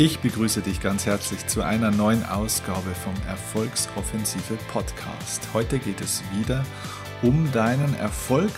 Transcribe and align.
Ich 0.00 0.20
begrüße 0.20 0.60
dich 0.60 0.80
ganz 0.80 1.06
herzlich 1.06 1.44
zu 1.48 1.60
einer 1.60 1.90
neuen 1.90 2.24
Ausgabe 2.24 2.94
vom 2.94 3.14
Erfolgsoffensive 3.26 4.54
Podcast. 4.68 5.48
Heute 5.52 5.80
geht 5.80 6.00
es 6.00 6.22
wieder 6.38 6.64
um 7.20 7.50
deinen 7.50 7.96
Erfolg 7.96 8.52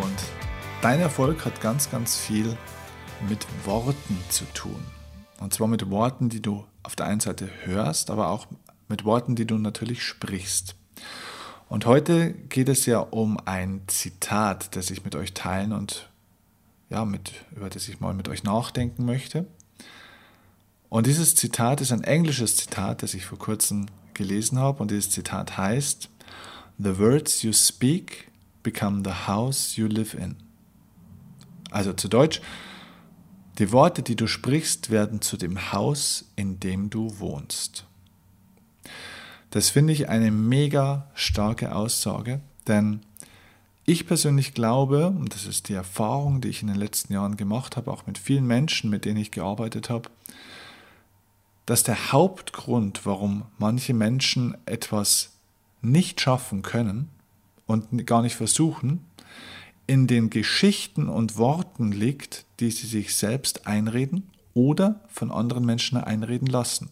und 0.00 0.16
dein 0.80 1.00
Erfolg 1.00 1.44
hat 1.44 1.60
ganz, 1.60 1.90
ganz 1.90 2.16
viel 2.16 2.56
mit 3.28 3.44
Worten 3.64 4.16
zu 4.28 4.44
tun. 4.54 4.80
Und 5.40 5.52
zwar 5.52 5.66
mit 5.66 5.90
Worten, 5.90 6.28
die 6.28 6.40
du 6.40 6.64
auf 6.84 6.94
der 6.94 7.06
einen 7.06 7.18
Seite 7.18 7.50
hörst, 7.64 8.08
aber 8.08 8.28
auch 8.28 8.46
mit 8.86 9.04
Worten, 9.04 9.34
die 9.34 9.48
du 9.48 9.58
natürlich 9.58 10.04
sprichst. 10.04 10.76
Und 11.68 11.84
heute 11.84 12.32
geht 12.32 12.68
es 12.68 12.86
ja 12.86 13.00
um 13.00 13.38
ein 13.44 13.82
Zitat, 13.88 14.76
das 14.76 14.92
ich 14.92 15.04
mit 15.04 15.16
euch 15.16 15.34
teilen 15.34 15.72
und 15.72 16.08
ja, 16.90 17.04
mit, 17.04 17.32
über 17.56 17.70
das 17.70 17.88
ich 17.88 17.98
mal 17.98 18.14
mit 18.14 18.28
euch 18.28 18.44
nachdenken 18.44 19.04
möchte. 19.04 19.46
Und 20.90 21.06
dieses 21.06 21.36
Zitat 21.36 21.80
ist 21.80 21.92
ein 21.92 22.04
englisches 22.04 22.56
Zitat, 22.56 23.02
das 23.02 23.14
ich 23.14 23.24
vor 23.24 23.38
kurzem 23.38 23.86
gelesen 24.12 24.58
habe. 24.58 24.82
Und 24.82 24.90
dieses 24.90 25.08
Zitat 25.08 25.56
heißt, 25.56 26.10
The 26.78 26.98
words 26.98 27.42
you 27.42 27.52
speak 27.52 28.28
become 28.62 29.02
the 29.04 29.28
house 29.28 29.76
you 29.76 29.86
live 29.86 30.14
in. 30.14 30.36
Also 31.70 31.92
zu 31.92 32.08
Deutsch, 32.08 32.42
die 33.58 33.70
Worte, 33.70 34.02
die 34.02 34.16
du 34.16 34.26
sprichst, 34.26 34.90
werden 34.90 35.20
zu 35.20 35.36
dem 35.36 35.72
Haus, 35.72 36.24
in 36.34 36.58
dem 36.58 36.90
du 36.90 37.18
wohnst. 37.20 37.84
Das 39.50 39.68
finde 39.68 39.92
ich 39.92 40.08
eine 40.08 40.30
mega 40.30 41.08
starke 41.14 41.74
Aussage, 41.74 42.40
denn 42.66 43.00
ich 43.84 44.06
persönlich 44.06 44.54
glaube, 44.54 45.08
und 45.08 45.34
das 45.34 45.46
ist 45.46 45.68
die 45.68 45.74
Erfahrung, 45.74 46.40
die 46.40 46.48
ich 46.48 46.62
in 46.62 46.68
den 46.68 46.76
letzten 46.76 47.12
Jahren 47.12 47.36
gemacht 47.36 47.76
habe, 47.76 47.90
auch 47.92 48.06
mit 48.06 48.18
vielen 48.18 48.46
Menschen, 48.46 48.90
mit 48.90 49.04
denen 49.04 49.18
ich 49.18 49.30
gearbeitet 49.30 49.90
habe, 49.90 50.08
dass 51.66 51.82
der 51.82 52.12
Hauptgrund, 52.12 53.06
warum 53.06 53.44
manche 53.58 53.94
Menschen 53.94 54.56
etwas 54.66 55.38
nicht 55.82 56.20
schaffen 56.20 56.62
können 56.62 57.08
und 57.66 58.06
gar 58.06 58.22
nicht 58.22 58.34
versuchen, 58.34 59.04
in 59.86 60.06
den 60.06 60.30
Geschichten 60.30 61.08
und 61.08 61.36
Worten 61.36 61.92
liegt, 61.92 62.44
die 62.60 62.70
sie 62.70 62.86
sich 62.86 63.16
selbst 63.16 63.66
einreden 63.66 64.30
oder 64.54 65.00
von 65.08 65.30
anderen 65.30 65.64
Menschen 65.64 65.98
einreden 65.98 66.46
lassen. 66.46 66.90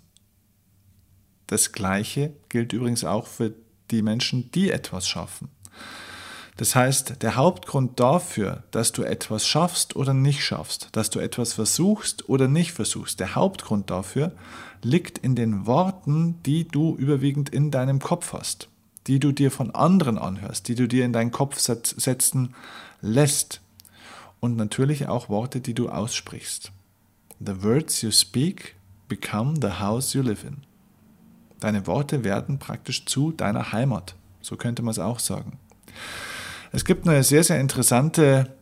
Das 1.47 1.73
Gleiche 1.73 2.33
gilt 2.49 2.73
übrigens 2.73 3.05
auch 3.05 3.27
für 3.27 3.55
die 3.91 4.03
Menschen, 4.03 4.51
die 4.53 4.71
etwas 4.71 5.09
schaffen. 5.09 5.49
Das 6.59 6.75
heißt, 6.75 7.23
der 7.23 7.37
Hauptgrund 7.37 8.01
dafür, 8.01 8.65
dass 8.73 8.91
du 8.91 9.05
etwas 9.05 9.47
schaffst 9.47 9.95
oder 9.95 10.13
nicht 10.13 10.43
schaffst, 10.43 10.89
dass 10.91 11.09
du 11.09 11.21
etwas 11.21 11.53
versuchst 11.53 12.29
oder 12.29 12.49
nicht 12.49 12.73
versuchst, 12.73 13.21
der 13.21 13.37
Hauptgrund 13.37 13.91
dafür 13.91 14.33
liegt 14.83 15.19
in 15.19 15.37
den 15.37 15.67
Worten, 15.67 16.43
die 16.43 16.67
du 16.67 16.97
überwiegend 16.97 17.49
in 17.49 17.71
deinem 17.71 18.01
Kopf 18.01 18.33
hast, 18.33 18.69
die 19.07 19.21
du 19.21 19.31
dir 19.31 19.53
von 19.53 19.73
anderen 19.73 20.19
anhörst, 20.19 20.67
die 20.67 20.75
du 20.75 20.89
dir 20.89 21.05
in 21.05 21.13
deinen 21.13 21.31
Kopf 21.31 21.61
setzen 21.61 22.57
lässt 23.01 23.61
und 24.41 24.57
natürlich 24.57 25.07
auch 25.07 25.29
Worte, 25.29 25.61
die 25.61 25.75
du 25.75 25.89
aussprichst. 25.89 26.73
The 27.39 27.63
words 27.63 28.03
you 28.03 28.11
speak 28.11 28.75
become 29.07 29.55
the 29.63 29.79
house 29.79 30.13
you 30.13 30.23
live 30.23 30.43
in. 30.43 30.65
Deine 31.61 31.87
Worte 31.87 32.25
werden 32.25 32.59
praktisch 32.59 33.07
zu 33.07 33.31
deiner 33.31 33.71
Heimat, 33.71 34.17
so 34.41 34.57
könnte 34.57 34.83
man 34.83 34.91
es 34.91 34.99
auch 34.99 35.21
sagen. 35.21 35.61
Es 36.73 36.85
gibt 36.85 37.09
eine 37.09 37.23
sehr, 37.23 37.45
sehr 37.45 37.61
interessante 37.61 38.55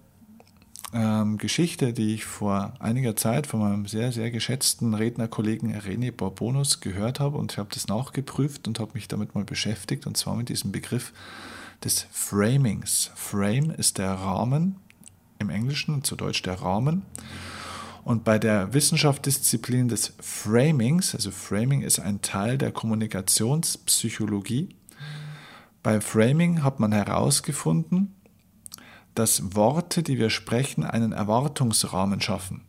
ähm, 0.93 1.39
Geschichte, 1.39 1.93
die 1.93 2.15
ich 2.15 2.25
vor 2.25 2.75
einiger 2.79 3.17
Zeit 3.17 3.47
von 3.47 3.61
meinem 3.61 3.87
sehr, 3.87 4.13
sehr 4.13 4.31
geschätzten 4.31 4.95
Rednerkollegen 4.95 5.75
René 5.75 6.13
Borbonus 6.13 6.81
gehört 6.81 7.19
habe 7.21 7.37
und 7.37 7.53
ich 7.53 7.59
habe 7.59 7.71
das 7.73 7.89
nachgeprüft 7.89 8.69
und 8.69 8.79
habe 8.79 8.93
mich 8.95 9.09
damit 9.09 9.35
mal 9.35 9.45
beschäftigt 9.45 10.07
und 10.07 10.17
zwar 10.17 10.37
mit 10.37 10.49
diesem 10.49 10.71
Begriff 10.73 11.13
des 11.85 12.07
Framings. 12.11 13.11
Frame 13.15 13.71
ist 13.71 13.99
der 13.99 14.13
Rahmen 14.13 14.77
im 15.39 15.51
Englischen, 15.51 16.03
zu 16.05 16.17
Deutsch 16.17 16.43
der 16.43 16.63
Rahmen. 16.63 17.03
Und 18.05 18.25
bei 18.25 18.39
der 18.39 18.73
Wissenschaftsdisziplin 18.73 19.89
des 19.89 20.13
Framings, 20.21 21.15
also 21.15 21.33
Framing 21.33 21.83
ist 21.83 21.99
ein 21.99 22.23
Teil 22.23 22.57
der 22.57 22.71
Kommunikationspsychologie, 22.71 24.69
bei 25.87 26.01
Framing 26.01 26.65
hat 26.65 26.81
man 26.81 26.91
herausgefunden, 26.91 28.17
dass 29.15 29.55
Worte, 29.55 30.03
die 30.03 30.19
wir 30.19 30.31
sprechen, 30.31 30.83
einen 30.83 31.13
Erwartungsrahmen 31.13 32.21
schaffen. 32.21 32.63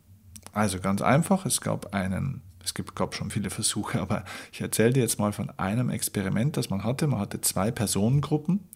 Also 0.52 0.78
ganz 0.78 1.02
einfach, 1.02 1.44
es 1.44 1.60
gab 1.60 1.96
einen, 1.96 2.42
es 2.62 2.74
gibt, 2.74 2.94
gab 2.94 3.16
schon 3.16 3.32
viele 3.32 3.50
Versuche, 3.50 4.00
aber 4.00 4.24
ich 4.52 4.60
erzähle 4.60 4.92
dir 4.92 5.00
jetzt 5.00 5.18
mal 5.18 5.32
von 5.32 5.50
einem 5.58 5.90
Experiment, 5.90 6.56
das 6.56 6.70
man 6.70 6.84
hatte. 6.84 7.08
Man 7.08 7.18
hatte 7.18 7.40
zwei 7.40 7.72
Personengruppen 7.72 8.68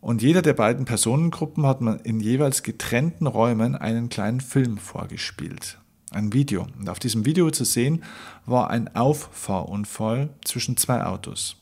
und 0.00 0.22
jeder 0.22 0.40
der 0.40 0.54
beiden 0.54 0.86
Personengruppen 0.86 1.66
hat 1.66 1.82
man 1.82 2.00
in 2.00 2.20
jeweils 2.20 2.62
getrennten 2.62 3.26
Räumen 3.26 3.76
einen 3.76 4.08
kleinen 4.08 4.40
Film 4.40 4.78
vorgespielt. 4.78 5.76
Ein 6.12 6.32
Video. 6.32 6.66
Und 6.78 6.88
auf 6.88 6.98
diesem 6.98 7.26
Video 7.26 7.50
zu 7.50 7.66
sehen 7.66 8.04
war 8.46 8.70
ein 8.70 8.96
Auffahrunfall 8.96 10.30
zwischen 10.46 10.78
zwei 10.78 11.04
Autos. 11.04 11.60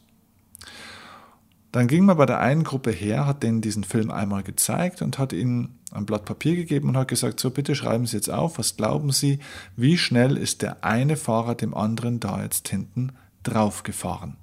Dann 1.72 1.88
ging 1.88 2.05
man 2.05 2.19
bei 2.19 2.27
der 2.27 2.38
einen 2.38 2.65
Gruppe 2.65 2.91
her, 2.91 3.27
hat 3.27 3.43
denen 3.43 3.62
diesen 3.62 3.83
Film 3.83 4.10
einmal 4.10 4.43
gezeigt 4.43 5.00
und 5.00 5.19
hat 5.19 5.33
ihnen 5.33 5.78
ein 5.91 6.05
Blatt 6.05 6.27
Papier 6.27 6.55
gegeben 6.55 6.91
und 6.91 6.99
hat 6.99 7.09
gesagt, 7.09 7.41
so 7.41 7.50
bitte 7.50 7.75
schreiben 7.75 8.06
Sie 8.06 8.16
jetzt 8.16 8.31
auf, 8.31 8.59
was 8.59 8.77
glauben 8.77 9.10
Sie, 9.10 9.38
wie 9.75 9.97
schnell 9.97 10.37
ist 10.37 10.60
der 10.60 10.84
eine 10.84 11.16
Fahrer 11.16 11.55
dem 11.55 11.75
anderen 11.75 12.21
da 12.21 12.43
jetzt 12.43 12.69
hinten 12.69 13.12
drauf 13.43 13.83
gefahren. 13.84 14.37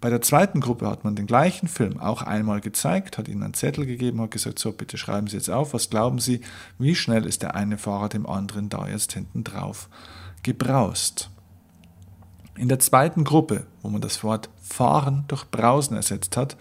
Bei 0.00 0.08
der 0.08 0.20
zweiten 0.20 0.60
Gruppe 0.60 0.88
hat 0.88 1.04
man 1.04 1.16
den 1.16 1.26
gleichen 1.26 1.68
Film 1.68 2.00
auch 2.00 2.22
einmal 2.22 2.60
gezeigt, 2.60 3.18
hat 3.18 3.28
ihnen 3.28 3.42
einen 3.42 3.54
Zettel 3.54 3.84
gegeben, 3.84 4.20
hat 4.20 4.32
gesagt, 4.32 4.60
so 4.60 4.72
bitte 4.72 4.98
schreiben 4.98 5.26
Sie 5.26 5.36
jetzt 5.36 5.50
auf, 5.50 5.74
was 5.74 5.90
glauben 5.90 6.20
Sie, 6.20 6.42
wie 6.78 6.94
schnell 6.94 7.26
ist 7.26 7.42
der 7.42 7.56
eine 7.56 7.78
Fahrer 7.78 8.08
dem 8.08 8.26
anderen 8.26 8.68
da 8.68 8.88
jetzt 8.88 9.12
hinten 9.12 9.42
drauf 9.42 9.88
gebraust. 10.44 11.31
In 12.54 12.68
der 12.68 12.78
zweiten 12.78 13.24
Gruppe, 13.24 13.66
wo 13.80 13.88
man 13.88 14.00
das 14.00 14.22
Wort 14.22 14.50
fahren 14.62 15.24
durch 15.28 15.44
brausen 15.46 15.96
ersetzt 15.96 16.36
hat, 16.36 16.56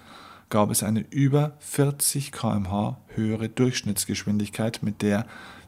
gab 0.50 0.69
es 0.69 0.84
eine 0.84 1.02
über 1.09 1.53
40 1.59 2.31
km/h 2.31 2.97
höhere 3.07 3.50
Durchschnittsgeschwindigkeit, 3.50 4.79
mit 4.84 5.02
der 5.02 5.25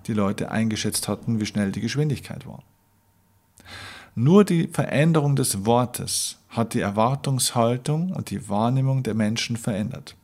die 0.08 0.14
Leute 0.14 0.52
eingeschätzt 0.52 1.08
hatten, 1.08 1.40
wie 1.40 1.46
schnell 1.46 1.72
die 1.72 1.82
Geschwindigkeit 1.82 2.46
war. 2.46 2.64
Nur 4.16 4.46
die 4.46 4.68
Veränderung 4.68 5.36
des 5.36 5.66
Wortes 5.66 6.38
hat 6.50 6.74
die 6.74 6.82
Erwartungshaltung 6.82 8.12
und 8.12 8.30
die 8.30 8.48
Wahrnehmung 8.48 9.02
der 9.04 9.16
Menschen 9.16 9.58
verändert. 9.58 10.16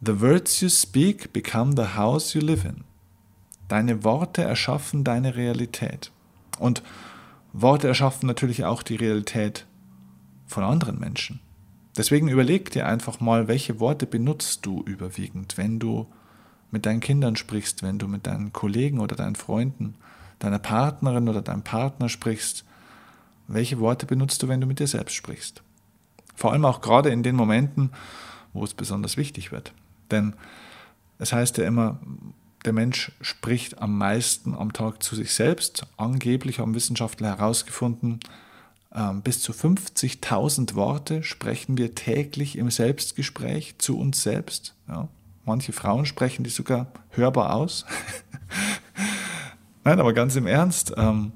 The 0.00 0.20
words 0.20 0.60
you 0.60 0.68
speak 0.68 1.32
become 1.32 1.74
the 1.76 1.96
house 1.96 2.32
you 2.34 2.40
live 2.40 2.64
in. 2.64 2.84
Deine 3.68 4.04
Worte 4.04 4.42
erschaffen 4.42 5.04
deine 5.04 5.36
Realität. 5.36 6.10
Und 6.58 6.82
Worte 7.52 7.88
erschaffen 7.88 8.26
natürlich 8.26 8.64
auch 8.64 8.82
die 8.82 8.96
Realität 8.96 9.66
von 10.46 10.64
anderen 10.64 10.98
Menschen. 10.98 11.40
Deswegen 11.96 12.28
überleg 12.28 12.70
dir 12.70 12.86
einfach 12.86 13.20
mal, 13.20 13.48
welche 13.48 13.80
Worte 13.80 14.06
benutzt 14.06 14.64
du 14.64 14.82
überwiegend, 14.84 15.58
wenn 15.58 15.78
du 15.78 16.06
mit 16.70 16.86
deinen 16.86 17.00
Kindern 17.00 17.36
sprichst, 17.36 17.82
wenn 17.82 17.98
du 17.98 18.06
mit 18.06 18.26
deinen 18.26 18.52
Kollegen 18.52 19.00
oder 19.00 19.16
deinen 19.16 19.34
Freunden, 19.34 19.96
deiner 20.38 20.60
Partnerin 20.60 21.28
oder 21.28 21.42
deinem 21.42 21.62
Partner 21.62 22.08
sprichst. 22.08 22.64
Welche 23.48 23.80
Worte 23.80 24.06
benutzt 24.06 24.42
du, 24.42 24.48
wenn 24.48 24.60
du 24.60 24.66
mit 24.66 24.78
dir 24.78 24.86
selbst 24.86 25.14
sprichst? 25.14 25.62
Vor 26.36 26.52
allem 26.52 26.64
auch 26.64 26.80
gerade 26.80 27.10
in 27.10 27.24
den 27.24 27.34
Momenten, 27.34 27.90
wo 28.52 28.62
es 28.64 28.74
besonders 28.74 29.16
wichtig 29.16 29.50
wird. 29.50 29.72
Denn 30.10 30.34
es 31.18 31.32
heißt 31.32 31.58
ja 31.58 31.66
immer, 31.66 31.98
der 32.64 32.72
Mensch 32.72 33.12
spricht 33.20 33.80
am 33.80 33.96
meisten 33.96 34.54
am 34.54 34.72
Tag 34.72 35.02
zu 35.02 35.16
sich 35.16 35.32
selbst. 35.32 35.86
Angeblich 35.96 36.58
haben 36.58 36.74
Wissenschaftler 36.74 37.28
herausgefunden, 37.38 38.20
ähm, 38.94 39.22
bis 39.22 39.40
zu 39.40 39.52
50.000 39.52 40.74
Worte 40.74 41.22
sprechen 41.22 41.78
wir 41.78 41.94
täglich 41.94 42.58
im 42.58 42.70
Selbstgespräch 42.70 43.78
zu 43.78 43.98
uns 43.98 44.22
selbst. 44.22 44.74
Ja. 44.88 45.08
Manche 45.44 45.72
Frauen 45.72 46.06
sprechen 46.06 46.44
die 46.44 46.50
sogar 46.50 46.92
hörbar 47.10 47.54
aus. 47.54 47.86
Nein, 49.84 50.00
aber 50.00 50.12
ganz 50.12 50.36
im 50.36 50.46
Ernst, 50.46 50.92
ähm, 50.96 51.32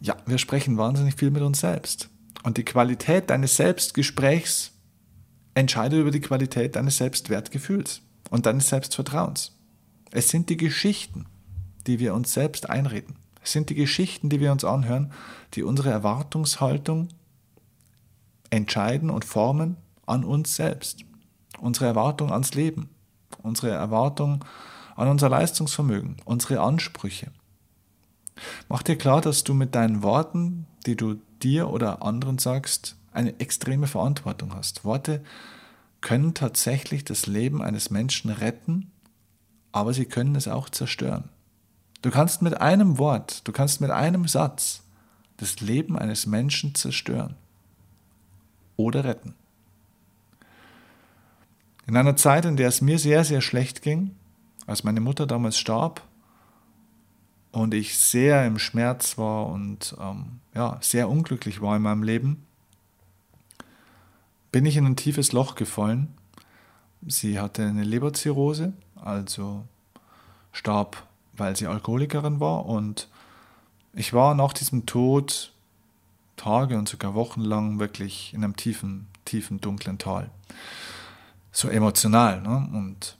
ja, 0.00 0.16
wir 0.26 0.38
sprechen 0.38 0.76
wahnsinnig 0.76 1.14
viel 1.14 1.30
mit 1.30 1.42
uns 1.42 1.60
selbst. 1.60 2.10
Und 2.42 2.56
die 2.56 2.64
Qualität 2.64 3.30
deines 3.30 3.56
Selbstgesprächs 3.56 4.72
entscheidet 5.54 6.00
über 6.00 6.10
die 6.10 6.20
Qualität 6.20 6.76
deines 6.76 6.98
Selbstwertgefühls 6.98 8.02
und 8.30 8.46
deines 8.46 8.68
Selbstvertrauens. 8.68 9.52
Es 10.12 10.28
sind 10.28 10.50
die 10.50 10.56
Geschichten, 10.56 11.26
die 11.86 11.98
wir 11.98 12.14
uns 12.14 12.32
selbst 12.32 12.68
einreden. 12.68 13.16
Es 13.42 13.52
sind 13.52 13.70
die 13.70 13.74
Geschichten, 13.74 14.28
die 14.28 14.40
wir 14.40 14.52
uns 14.52 14.64
anhören, 14.64 15.12
die 15.54 15.62
unsere 15.62 15.90
Erwartungshaltung 15.90 17.08
entscheiden 18.50 19.10
und 19.10 19.24
formen 19.24 19.76
an 20.06 20.24
uns 20.24 20.56
selbst. 20.56 21.04
Unsere 21.60 21.86
Erwartung 21.86 22.32
ans 22.32 22.54
Leben, 22.54 22.88
unsere 23.42 23.70
Erwartung 23.70 24.44
an 24.96 25.08
unser 25.08 25.28
Leistungsvermögen, 25.28 26.16
unsere 26.24 26.60
Ansprüche. 26.60 27.30
Mach 28.68 28.82
dir 28.82 28.96
klar, 28.96 29.20
dass 29.20 29.44
du 29.44 29.54
mit 29.54 29.74
deinen 29.74 30.02
Worten, 30.02 30.66
die 30.86 30.96
du 30.96 31.20
dir 31.42 31.70
oder 31.70 32.02
anderen 32.02 32.38
sagst, 32.38 32.96
eine 33.12 33.38
extreme 33.40 33.86
Verantwortung 33.86 34.54
hast. 34.54 34.84
Worte 34.84 35.22
können 36.00 36.34
tatsächlich 36.34 37.04
das 37.04 37.26
Leben 37.26 37.62
eines 37.62 37.90
Menschen 37.90 38.30
retten, 38.30 38.90
aber 39.72 39.92
sie 39.92 40.06
können 40.06 40.34
es 40.36 40.48
auch 40.48 40.68
zerstören. 40.68 41.28
Du 42.02 42.10
kannst 42.10 42.42
mit 42.42 42.60
einem 42.60 42.98
Wort, 42.98 43.46
du 43.46 43.52
kannst 43.52 43.80
mit 43.80 43.90
einem 43.90 44.26
Satz 44.26 44.82
das 45.36 45.60
Leben 45.60 45.98
eines 45.98 46.26
Menschen 46.26 46.74
zerstören 46.74 47.34
oder 48.76 49.04
retten. 49.04 49.34
In 51.86 51.96
einer 51.96 52.16
Zeit, 52.16 52.44
in 52.44 52.56
der 52.56 52.68
es 52.68 52.80
mir 52.80 52.98
sehr, 52.98 53.24
sehr 53.24 53.40
schlecht 53.40 53.82
ging, 53.82 54.14
als 54.66 54.84
meine 54.84 55.00
Mutter 55.00 55.26
damals 55.26 55.58
starb 55.58 56.02
und 57.52 57.74
ich 57.74 57.98
sehr 57.98 58.46
im 58.46 58.58
Schmerz 58.58 59.18
war 59.18 59.46
und 59.46 59.96
ähm, 60.00 60.40
ja, 60.54 60.78
sehr 60.80 61.08
unglücklich 61.08 61.60
war 61.60 61.76
in 61.76 61.82
meinem 61.82 62.02
Leben, 62.02 62.46
bin 64.52 64.66
ich 64.66 64.76
in 64.76 64.86
ein 64.86 64.96
tiefes 64.96 65.32
Loch 65.32 65.54
gefallen. 65.54 66.14
Sie 67.06 67.40
hatte 67.40 67.66
eine 67.66 67.84
Leberzirrhose, 67.84 68.72
also 69.02 69.64
starb, 70.52 71.06
weil 71.32 71.56
sie 71.56 71.66
Alkoholikerin 71.66 72.40
war 72.40 72.66
und 72.66 73.08
ich 73.92 74.12
war 74.12 74.34
nach 74.34 74.52
diesem 74.52 74.86
Tod 74.86 75.52
Tage 76.36 76.78
und 76.78 76.88
sogar 76.88 77.14
Wochen 77.14 77.42
lang 77.42 77.78
wirklich 77.78 78.32
in 78.32 78.42
einem 78.42 78.56
tiefen, 78.56 79.08
tiefen, 79.24 79.60
dunklen 79.60 79.98
Tal. 79.98 80.30
So 81.52 81.68
emotional. 81.68 82.40
Ne? 82.40 82.68
Und 82.72 83.18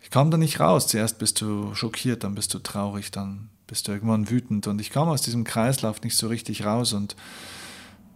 ich 0.00 0.10
kam 0.10 0.30
da 0.30 0.36
nicht 0.36 0.60
raus. 0.60 0.88
Zuerst 0.88 1.18
bist 1.18 1.40
du 1.40 1.74
schockiert, 1.74 2.24
dann 2.24 2.34
bist 2.34 2.52
du 2.52 2.58
traurig, 2.58 3.12
dann 3.12 3.48
bist 3.66 3.88
du 3.88 3.92
irgendwann 3.92 4.28
wütend. 4.28 4.66
Und 4.66 4.80
ich 4.80 4.90
kam 4.90 5.08
aus 5.08 5.22
diesem 5.22 5.44
Kreislauf 5.44 6.02
nicht 6.02 6.16
so 6.16 6.28
richtig 6.28 6.66
raus. 6.66 6.92
Und 6.92 7.16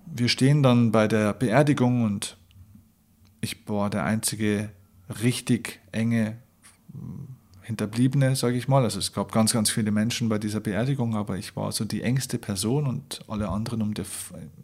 wir 0.04 0.28
stehen 0.28 0.62
dann 0.62 0.92
bei 0.92 1.08
der 1.08 1.32
Beerdigung 1.32 2.04
und 2.04 2.36
ich 3.40 3.68
war 3.68 3.88
der 3.88 4.04
einzige 4.04 4.70
richtig 5.22 5.80
enge 5.92 6.36
Hinterbliebene, 7.62 8.36
sage 8.36 8.56
ich 8.56 8.68
mal. 8.68 8.84
Also 8.84 9.00
es 9.00 9.12
gab 9.12 9.32
ganz, 9.32 9.52
ganz 9.52 9.70
viele 9.70 9.90
Menschen 9.90 10.28
bei 10.28 10.38
dieser 10.38 10.60
Beerdigung, 10.60 11.16
aber 11.16 11.36
ich 11.36 11.56
war 11.56 11.72
so 11.72 11.84
die 11.84 12.02
engste 12.02 12.38
Person 12.38 12.86
und 12.86 13.24
alle 13.26 13.48
anderen 13.48 13.82
um 13.82 13.92
der, 13.92 14.04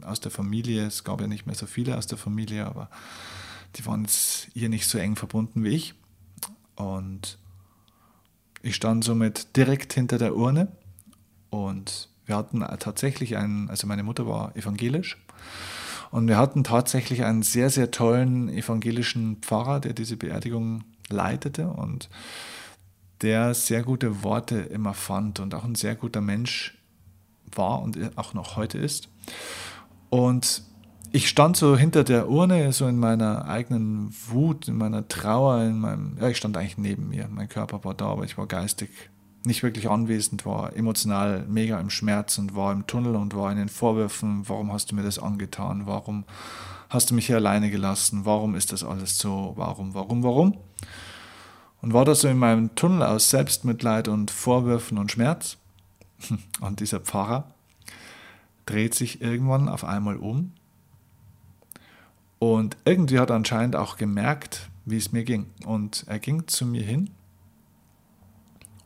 aus 0.03 0.21
der 0.21 0.31
Familie, 0.31 0.87
es 0.87 1.03
gab 1.03 1.21
ja 1.21 1.27
nicht 1.27 1.45
mehr 1.45 1.57
so 1.57 1.67
viele 1.67 1.99
aus 1.99 2.07
der 2.07 2.17
Familie, 2.17 2.65
aber 2.65 2.91
die 3.75 3.85
waren 3.87 4.03
jetzt 4.03 4.49
hier 4.55 4.69
nicht 4.69 4.87
so 4.87 4.99
eng 4.99 5.17
verbunden 5.17 5.65
wie 5.65 5.71
ich. 5.71 5.95
Und 6.77 7.39
ich 8.63 8.77
stand 8.77 9.03
somit 9.03 9.57
direkt 9.57 9.93
hinter 9.93 10.19
der 10.19 10.37
Urne 10.37 10.69
und 11.51 12.09
wir 12.25 12.37
hatten 12.37 12.61
tatsächlich 12.79 13.37
einen, 13.37 13.69
also 13.69 13.89
meine 13.89 14.05
Mutter 14.05 14.29
war 14.29 14.55
evangelisch 14.57 15.19
und 16.13 16.29
wir 16.29 16.37
hatten 16.37 16.63
tatsächlich 16.63 17.25
einen 17.25 17.43
sehr, 17.43 17.69
sehr 17.69 17.91
tollen 17.91 18.49
evangelischen 18.49 19.39
Pfarrer, 19.39 19.81
der 19.81 19.93
diese 19.93 20.17
Beerdigung 20.17 20.85
leitete 21.09 21.69
und 21.69 22.09
der 23.23 23.55
sehr 23.55 23.83
gute 23.83 24.23
Worte 24.23 24.57
immer 24.57 24.95
fand 24.95 25.41
und 25.41 25.55
auch 25.55 25.65
ein 25.65 25.75
sehr 25.75 25.95
guter 25.95 26.21
Mensch 26.21 26.77
war 27.55 27.83
und 27.83 27.99
auch 28.17 28.35
noch 28.35 28.57
heute 28.57 28.79
ist. 28.79 29.09
Und 30.11 30.63
ich 31.13 31.29
stand 31.29 31.57
so 31.57 31.77
hinter 31.77 32.05
der 32.05 32.29
Urne, 32.29 32.73
so 32.73 32.89
in 32.89 32.99
meiner 32.99 33.47
eigenen 33.47 34.15
Wut, 34.29 34.69
in 34.69 34.77
meiner 34.77 35.07
Trauer, 35.09 35.63
in 35.63 35.79
meinem, 35.79 36.17
ja, 36.21 36.29
ich 36.29 36.39
stand 36.39 36.57
eigentlich 36.57 36.79
neben 36.79 37.11
mir. 37.11 37.29
Mein 37.31 37.49
Körper 37.49 37.85
war 37.85 37.95
da, 37.95 38.07
aber 38.07 38.25
ich 38.25 38.39
war 38.39 38.47
geistig 38.47 38.89
nicht 39.45 39.63
wirklich 39.63 39.91
anwesend, 39.91 40.47
war 40.47 40.75
emotional 40.77 41.45
mega 41.49 41.79
im 41.81 41.91
Schmerz 41.91 42.39
und 42.39 42.55
war 42.55 42.73
im 42.73 42.87
Tunnel 42.87 43.17
und 43.17 43.35
war 43.35 43.51
in 43.51 43.59
den 43.59 43.69
Vorwürfen, 43.69 44.49
warum 44.49 44.73
hast 44.73 44.91
du 44.91 44.95
mir 44.95 45.03
das 45.03 45.19
angetan, 45.19 45.83
warum 45.87 46.25
hast 46.93 47.11
du 47.11 47.15
mich 47.15 47.27
hier 47.27 47.37
alleine 47.37 47.71
gelassen, 47.71 48.25
warum 48.25 48.55
ist 48.55 48.73
das 48.73 48.85
alles 48.85 49.19
so, 49.19 49.53
warum, 49.57 49.95
warum, 49.95 50.23
warum 50.23 50.59
und 51.83 51.93
war 51.93 52.05
da 52.05 52.15
so 52.15 52.29
in 52.29 52.39
meinem 52.39 52.75
Tunnel 52.75 53.03
aus 53.03 53.31
Selbstmitleid 53.31 54.09
und 54.09 54.31
Vorwürfen 54.31 54.99
und 54.99 55.11
Schmerz. 55.11 55.59
Und 56.61 56.79
dieser 56.79 57.01
Pfarrer 57.01 57.53
dreht 58.65 58.95
sich 58.95 59.21
irgendwann 59.21 59.69
auf 59.69 59.83
einmal 59.83 60.17
um 60.17 60.53
und 62.39 62.77
irgendwie 62.85 63.19
hat 63.19 63.31
er 63.31 63.37
anscheinend 63.37 63.75
auch 63.75 63.97
gemerkt, 63.97 64.69
wie 64.85 64.97
es 64.97 65.11
mir 65.11 65.25
ging. 65.25 65.47
Und 65.65 66.05
er 66.07 66.21
ging 66.21 66.47
zu 66.47 66.65
mir 66.65 66.83
hin 66.83 67.11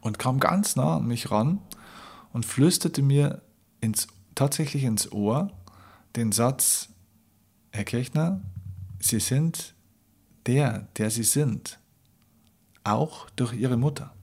und 0.01 0.19
kam 0.19 0.41
ganz 0.41 0.77
nah 0.77 0.97
an 0.97 1.07
mich 1.07 1.31
ran 1.31 1.59
und 2.33 2.47
flüsterte 2.47 3.03
mir 3.03 3.43
ins, 3.81 4.09
tatsächlich 4.35 4.85
ins 4.85 5.13
Ohr 5.13 5.51
den 6.17 6.33
Satz, 6.33 6.89
Herr 7.77 7.85
Kirchner, 7.85 8.41
Sie 9.01 9.21
sind 9.21 9.75
der, 10.47 10.89
der 10.97 11.11
Sie 11.11 11.25
sind 11.25 11.79
auch 12.85 13.29
durch 13.37 13.53
ihre 13.53 13.77
Mutter. 13.77 14.15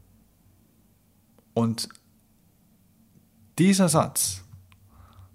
Und 1.54 1.88
dieser 3.60 3.90
Satz 3.90 4.44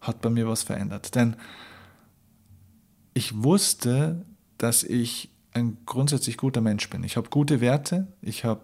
hat 0.00 0.20
bei 0.20 0.30
mir 0.30 0.48
was 0.48 0.64
verändert, 0.64 1.14
denn 1.14 1.36
ich 3.14 3.40
wusste, 3.40 4.26
dass 4.56 4.82
ich 4.82 5.30
ein 5.52 5.78
grundsätzlich 5.86 6.36
guter 6.38 6.60
Mensch 6.60 6.90
bin. 6.90 7.04
Ich 7.04 7.16
habe 7.16 7.30
gute 7.30 7.60
Werte, 7.60 8.08
ich 8.20 8.44
habe 8.44 8.62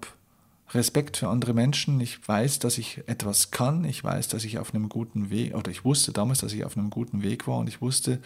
Respekt 0.70 1.16
für 1.16 1.28
andere 1.28 1.54
Menschen, 1.54 2.00
ich 2.00 2.26
weiß, 2.26 2.58
dass 2.58 2.76
ich 2.76 3.06
etwas 3.06 3.52
kann, 3.52 3.84
ich 3.84 4.02
weiß, 4.02 4.26
dass 4.26 4.42
ich 4.42 4.58
auf 4.58 4.74
einem 4.74 4.88
guten 4.88 5.30
Weg, 5.30 5.54
oder 5.54 5.70
ich 5.70 5.84
wusste 5.84 6.12
damals, 6.12 6.40
dass 6.40 6.52
ich 6.52 6.64
auf 6.64 6.76
einem 6.76 6.90
guten 6.90 7.22
Weg 7.22 7.46
war 7.46 7.58
und 7.58 7.68
ich 7.68 7.80
wusste, 7.80 8.20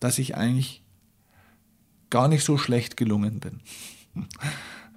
dass 0.00 0.18
ich 0.18 0.36
eigentlich 0.36 0.82
gar 2.10 2.28
nicht 2.28 2.44
so 2.44 2.58
schlecht 2.58 2.96
gelungen 2.96 3.40
bin 3.40 3.60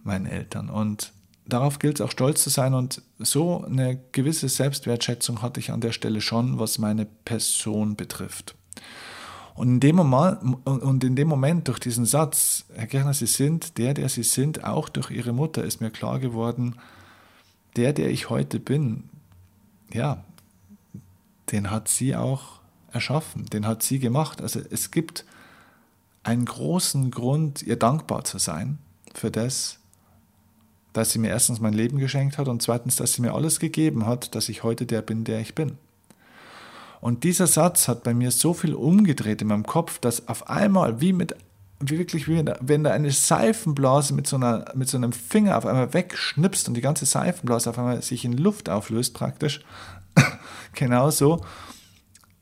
meinen 0.03 0.25
Eltern. 0.25 0.69
Und 0.69 1.13
darauf 1.45 1.79
gilt 1.79 2.00
es 2.00 2.01
auch 2.01 2.11
stolz 2.11 2.44
zu 2.44 2.50
sein. 2.50 2.73
Und 2.73 3.01
so 3.19 3.63
eine 3.63 4.00
gewisse 4.11 4.50
Selbstwertschätzung 4.50 5.41
hatte 5.41 5.59
ich 5.59 5.71
an 5.71 5.81
der 5.81 5.91
Stelle 5.91 6.21
schon, 6.21 6.59
was 6.59 6.77
meine 6.79 7.05
Person 7.05 7.95
betrifft. 7.95 8.55
Und 9.55 9.67
in 9.67 9.79
dem 9.79 9.97
Moment, 9.97 10.65
und 10.65 11.03
in 11.03 11.15
dem 11.15 11.27
Moment 11.27 11.67
durch 11.67 11.77
diesen 11.77 12.05
Satz, 12.05 12.65
Herr 12.74 12.88
Kirchner, 12.88 13.13
Sie 13.13 13.27
sind 13.27 13.77
der, 13.77 13.93
der 13.93 14.10
Sie 14.10 14.24
sind, 14.24 14.63
auch 14.63 14.89
durch 14.89 15.12
Ihre 15.12 15.31
Mutter, 15.31 15.63
ist 15.63 15.79
mir 15.79 15.91
klar 15.91 16.19
geworden, 16.19 16.75
der, 17.75 17.93
der 17.93 18.10
ich 18.10 18.31
heute 18.31 18.60
bin, 18.60 19.10
ja, 19.91 20.24
den 21.51 21.69
hat 21.69 21.88
sie 21.88 22.15
auch 22.15 22.60
erschaffen, 22.93 23.45
den 23.47 23.67
hat 23.67 23.83
sie 23.83 24.00
gemacht. 24.00 24.41
Also 24.41 24.62
es 24.69 24.91
gibt 24.91 25.25
einen 26.23 26.45
großen 26.45 27.12
Grund, 27.12 27.62
ihr 27.62 27.77
dankbar 27.77 28.23
zu 28.23 28.38
sein 28.38 28.77
für 29.13 29.29
das, 29.29 29.79
dass 30.93 31.12
sie 31.12 31.19
mir 31.19 31.29
erstens 31.29 31.59
mein 31.59 31.73
Leben 31.73 31.97
geschenkt 31.97 32.38
hat 32.38 32.47
und 32.47 32.62
zweitens, 32.62 32.95
dass 32.95 33.13
sie 33.13 33.21
mir 33.21 33.33
alles 33.33 33.59
gegeben 33.59 34.05
hat, 34.05 34.35
dass 34.35 34.47
ich 34.47 34.63
heute 34.63 34.85
der 34.85 35.01
bin, 35.01 35.23
der 35.23 35.39
ich 35.39 35.55
bin. 35.55 35.77
Und 37.01 37.25
dieser 37.25 37.47
Satz 37.47 37.89
hat 37.89 38.03
bei 38.03 38.13
mir 38.13 38.31
so 38.31 38.53
viel 38.53 38.73
umgedreht 38.73 39.41
in 39.41 39.50
meinem 39.50 39.65
Kopf, 39.65 40.00
dass 40.00 40.27
auf 40.29 40.50
einmal, 40.50 41.01
wie 41.01 41.12
mit, 41.12 41.35
wie 41.81 41.97
wirklich, 41.97 42.29
wie 42.29 42.45
wenn 42.62 42.83
da 42.83 42.91
eine 42.91 43.12
Seifenblase 43.12 44.13
mit 44.13 44.25
so, 44.25 44.38
einer, 44.38 44.65
mit 44.73 44.88
so 44.88 44.95
einem 44.95 45.12
Finger 45.12 45.57
auf 45.57 45.65
einmal 45.65 45.93
wegschnipst 45.93 46.69
und 46.69 46.75
die 46.75 46.81
ganze 46.81 47.05
Seifenblase 47.05 47.69
auf 47.69 47.77
einmal 47.77 48.01
sich 48.01 48.23
in 48.23 48.38
Luft 48.38 48.69
auflöst, 48.69 49.13
praktisch. 49.13 49.62
Genauso 50.73 51.43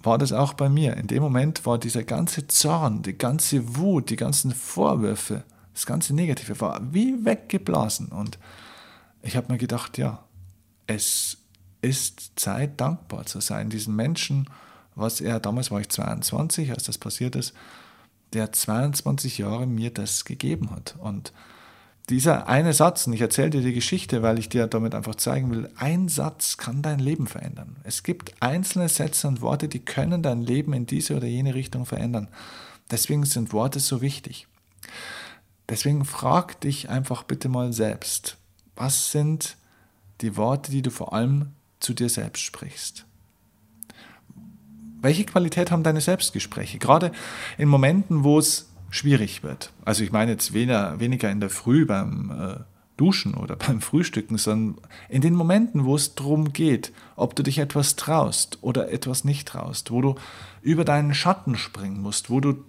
war 0.03 0.17
das 0.17 0.33
auch 0.33 0.53
bei 0.53 0.69
mir. 0.69 0.97
In 0.97 1.07
dem 1.07 1.21
Moment 1.21 1.65
war 1.65 1.77
dieser 1.77 2.03
ganze 2.03 2.47
Zorn, 2.47 3.01
die 3.03 3.17
ganze 3.17 3.77
Wut, 3.77 4.09
die 4.09 4.15
ganzen 4.15 4.51
Vorwürfe, 4.51 5.43
das 5.73 5.85
ganze 5.85 6.13
Negative 6.13 6.59
war 6.59 6.81
wie 6.93 7.23
weggeblasen. 7.23 8.07
Und 8.07 8.37
ich 9.21 9.35
habe 9.35 9.51
mir 9.51 9.57
gedacht, 9.57 9.97
ja, 9.97 10.23
es 10.87 11.37
ist 11.81 12.33
Zeit, 12.35 12.79
dankbar 12.79 13.25
zu 13.25 13.39
sein. 13.39 13.69
Diesen 13.69 13.95
Menschen, 13.95 14.49
was 14.95 15.21
er, 15.21 15.39
damals 15.39 15.71
war 15.71 15.81
ich 15.81 15.89
22, 15.89 16.71
als 16.71 16.83
das 16.83 16.97
passiert 16.97 17.35
ist, 17.35 17.53
der 18.33 18.51
22 18.51 19.39
Jahre 19.39 19.67
mir 19.67 19.91
das 19.91 20.25
gegeben 20.25 20.71
hat. 20.71 20.95
Und 20.99 21.33
dieser 22.11 22.47
eine 22.47 22.73
Satz, 22.73 23.07
und 23.07 23.13
ich 23.13 23.21
erzähle 23.21 23.49
dir 23.49 23.61
die 23.61 23.73
Geschichte, 23.73 24.21
weil 24.21 24.37
ich 24.37 24.49
dir 24.49 24.67
damit 24.67 24.93
einfach 24.93 25.15
zeigen 25.15 25.49
will, 25.49 25.69
ein 25.77 26.09
Satz 26.09 26.57
kann 26.57 26.81
dein 26.81 26.99
Leben 26.99 27.25
verändern. 27.25 27.77
Es 27.83 28.03
gibt 28.03 28.33
einzelne 28.41 28.89
Sätze 28.89 29.27
und 29.27 29.41
Worte, 29.41 29.67
die 29.67 29.79
können 29.79 30.21
dein 30.21 30.41
Leben 30.41 30.73
in 30.73 30.85
diese 30.85 31.15
oder 31.15 31.27
jene 31.27 31.55
Richtung 31.55 31.85
verändern. 31.85 32.27
Deswegen 32.91 33.25
sind 33.25 33.53
Worte 33.53 33.79
so 33.79 34.01
wichtig. 34.01 34.47
Deswegen 35.69 36.05
frag 36.05 36.59
dich 36.61 36.89
einfach 36.89 37.23
bitte 37.23 37.47
mal 37.47 37.71
selbst, 37.71 38.37
was 38.75 39.11
sind 39.11 39.55
die 40.19 40.35
Worte, 40.35 40.71
die 40.71 40.81
du 40.81 40.91
vor 40.91 41.13
allem 41.13 41.53
zu 41.79 41.93
dir 41.93 42.09
selbst 42.09 42.41
sprichst? 42.41 43.05
Welche 45.01 45.23
Qualität 45.23 45.71
haben 45.71 45.83
deine 45.83 46.01
Selbstgespräche? 46.01 46.77
Gerade 46.77 47.11
in 47.57 47.69
Momenten, 47.69 48.23
wo 48.23 48.37
es 48.37 48.70
schwierig 48.91 49.41
wird. 49.41 49.71
Also 49.83 50.03
ich 50.03 50.11
meine 50.11 50.31
jetzt 50.31 50.53
weniger, 50.53 50.99
weniger 50.99 51.31
in 51.31 51.39
der 51.39 51.49
Früh 51.49 51.85
beim 51.85 52.29
äh, 52.29 52.63
Duschen 52.97 53.33
oder 53.33 53.55
beim 53.67 53.81
Frühstücken, 53.81 54.37
sondern 54.37 54.79
in 55.09 55.21
den 55.21 55.33
Momenten, 55.33 55.85
wo 55.85 55.95
es 55.95 56.13
darum 56.13 56.53
geht, 56.53 56.91
ob 57.15 57.35
du 57.35 57.41
dich 57.41 57.57
etwas 57.57 57.95
traust 57.95 58.59
oder 58.61 58.91
etwas 58.91 59.23
nicht 59.23 59.47
traust, 59.47 59.89
wo 59.89 60.01
du 60.01 60.15
über 60.61 60.85
deinen 60.85 61.15
Schatten 61.15 61.55
springen 61.55 62.01
musst, 62.01 62.29
wo 62.29 62.39
du, 62.39 62.63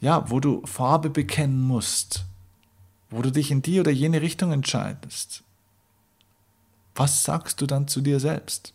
ja, 0.00 0.30
wo 0.30 0.40
du 0.40 0.64
Farbe 0.64 1.10
bekennen 1.10 1.60
musst, 1.60 2.24
wo 3.10 3.20
du 3.20 3.30
dich 3.30 3.50
in 3.50 3.60
die 3.60 3.80
oder 3.80 3.90
jene 3.90 4.22
Richtung 4.22 4.52
entscheidest. 4.52 5.42
Was 6.94 7.24
sagst 7.24 7.60
du 7.60 7.66
dann 7.66 7.88
zu 7.88 8.00
dir 8.00 8.20
selbst? 8.20 8.72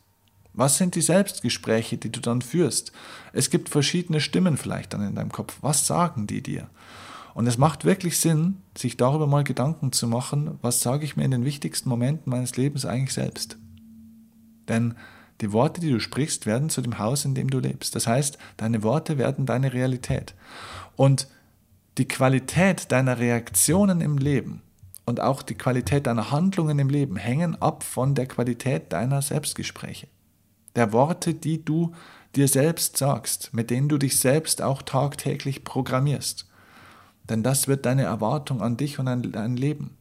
Was 0.53 0.77
sind 0.77 0.95
die 0.95 1.01
Selbstgespräche, 1.01 1.97
die 1.97 2.11
du 2.11 2.19
dann 2.19 2.41
führst? 2.41 2.91
Es 3.31 3.49
gibt 3.49 3.69
verschiedene 3.69 4.19
Stimmen 4.19 4.57
vielleicht 4.57 4.93
dann 4.93 5.07
in 5.07 5.15
deinem 5.15 5.31
Kopf. 5.31 5.57
Was 5.61 5.87
sagen 5.87 6.27
die 6.27 6.41
dir? 6.41 6.69
Und 7.33 7.47
es 7.47 7.57
macht 7.57 7.85
wirklich 7.85 8.19
Sinn, 8.19 8.57
sich 8.77 8.97
darüber 8.97 9.27
mal 9.27 9.45
Gedanken 9.45 9.93
zu 9.93 10.07
machen, 10.07 10.57
was 10.61 10.81
sage 10.81 11.05
ich 11.05 11.15
mir 11.15 11.23
in 11.23 11.31
den 11.31 11.45
wichtigsten 11.45 11.87
Momenten 11.87 12.29
meines 12.29 12.57
Lebens 12.57 12.85
eigentlich 12.85 13.13
selbst. 13.13 13.57
Denn 14.67 14.95
die 15.39 15.53
Worte, 15.53 15.79
die 15.79 15.89
du 15.89 16.01
sprichst, 16.01 16.45
werden 16.45 16.69
zu 16.69 16.81
dem 16.81 16.99
Haus, 16.99 17.23
in 17.23 17.33
dem 17.33 17.49
du 17.49 17.59
lebst. 17.59 17.95
Das 17.95 18.05
heißt, 18.05 18.37
deine 18.57 18.83
Worte 18.83 19.17
werden 19.17 19.45
deine 19.45 19.71
Realität. 19.71 20.35
Und 20.97 21.27
die 21.97 22.07
Qualität 22.07 22.91
deiner 22.91 23.17
Reaktionen 23.17 24.01
im 24.01 24.17
Leben 24.17 24.61
und 25.05 25.21
auch 25.21 25.41
die 25.41 25.55
Qualität 25.55 26.07
deiner 26.07 26.31
Handlungen 26.31 26.77
im 26.79 26.89
Leben 26.89 27.15
hängen 27.15 27.59
ab 27.61 27.83
von 27.83 28.13
der 28.13 28.27
Qualität 28.27 28.91
deiner 28.91 29.21
Selbstgespräche 29.21 30.07
der 30.75 30.93
Worte, 30.93 31.33
die 31.33 31.63
du 31.63 31.93
dir 32.35 32.47
selbst 32.47 32.97
sagst, 32.97 33.53
mit 33.53 33.69
denen 33.69 33.89
du 33.89 33.97
dich 33.97 34.19
selbst 34.19 34.61
auch 34.61 34.81
tagtäglich 34.81 35.63
programmierst. 35.63 36.47
Denn 37.29 37.43
das 37.43 37.67
wird 37.67 37.85
deine 37.85 38.03
Erwartung 38.03 38.61
an 38.61 38.77
dich 38.77 38.99
und 38.99 39.07
an 39.07 39.31
dein 39.31 39.57
Leben. 39.57 39.97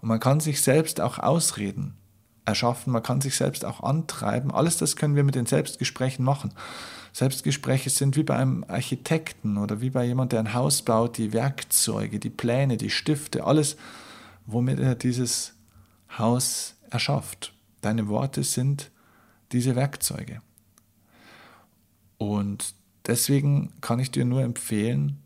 Und 0.00 0.08
man 0.08 0.20
kann 0.20 0.40
sich 0.40 0.62
selbst 0.62 1.00
auch 1.00 1.18
Ausreden 1.18 1.94
erschaffen, 2.44 2.92
man 2.92 3.02
kann 3.02 3.20
sich 3.20 3.36
selbst 3.36 3.64
auch 3.64 3.82
antreiben. 3.82 4.50
Alles 4.50 4.78
das 4.78 4.96
können 4.96 5.16
wir 5.16 5.24
mit 5.24 5.34
den 5.34 5.46
Selbstgesprächen 5.46 6.24
machen. 6.24 6.52
Selbstgespräche 7.12 7.90
sind 7.90 8.16
wie 8.16 8.22
bei 8.22 8.36
einem 8.36 8.64
Architekten 8.68 9.58
oder 9.58 9.80
wie 9.80 9.90
bei 9.90 10.04
jemand, 10.04 10.32
der 10.32 10.40
ein 10.40 10.54
Haus 10.54 10.82
baut, 10.82 11.18
die 11.18 11.32
Werkzeuge, 11.32 12.18
die 12.18 12.30
Pläne, 12.30 12.76
die 12.76 12.90
Stifte, 12.90 13.44
alles, 13.44 13.76
womit 14.46 14.78
er 14.80 14.94
dieses 14.94 15.54
Haus 16.16 16.74
erschafft. 16.90 17.52
Deine 17.80 18.08
Worte 18.08 18.44
sind 18.44 18.90
diese 19.52 19.76
Werkzeuge. 19.76 20.42
Und 22.18 22.74
deswegen 23.06 23.72
kann 23.80 24.00
ich 24.00 24.10
dir 24.10 24.24
nur 24.24 24.42
empfehlen, 24.42 25.18